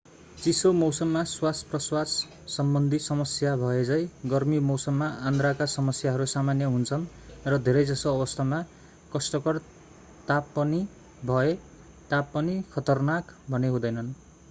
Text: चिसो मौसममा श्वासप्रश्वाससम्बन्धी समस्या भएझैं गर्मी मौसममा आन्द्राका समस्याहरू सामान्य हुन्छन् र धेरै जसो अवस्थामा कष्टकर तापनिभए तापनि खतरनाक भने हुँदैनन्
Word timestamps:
चिसो 0.43 0.71
मौसममा 0.73 1.23
श्वासप्रश्वाससम्बन्धी 1.23 2.99
समस्या 2.99 3.55
भएझैं 3.55 4.31
गर्मी 4.31 4.59
मौसममा 4.69 5.09
आन्द्राका 5.29 5.65
समस्याहरू 5.73 6.25
सामान्य 6.31 6.69
हुन्छन् 6.75 7.05
र 7.47 7.59
धेरै 7.67 7.83
जसो 7.85 8.13
अवस्थामा 8.13 8.61
कष्टकर 9.15 9.59
तापनिभए 10.27 11.53
तापनि 12.09 12.57
खतरनाक 12.73 13.35
भने 13.49 13.67
हुँदैनन् 13.67 14.11